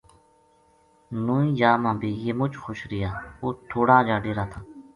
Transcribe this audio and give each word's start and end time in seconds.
نوئی 1.25 1.47
جا 1.59 1.71
ما 1.83 1.91
بے 1.99 2.09
یہ 2.23 2.33
مُچ 2.39 2.53
خوش 2.63 2.79
رہیا 2.89 3.09
اُت 3.43 3.55
تھوڑ 3.69 3.87
ا 3.95 3.97
جا 4.07 4.15
ڈیرا 4.23 4.45
تھا 4.51 4.59